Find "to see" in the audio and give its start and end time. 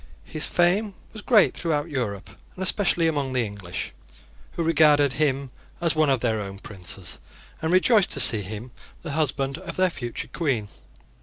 8.13-8.41